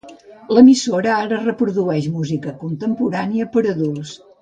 [0.57, 4.21] L'emissora ara reprodueix música contemporània per a adults.